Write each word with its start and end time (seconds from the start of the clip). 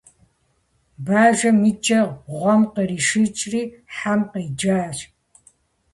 -Бажэм 1.05 1.59
и 1.71 1.73
кӏэр 1.85 2.07
гъуэм 2.37 2.61
къришиикӏри, 2.73 3.61
хьэм 3.95 4.21
къеджащ. 4.31 4.97